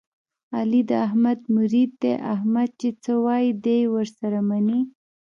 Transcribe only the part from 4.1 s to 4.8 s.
سره مني.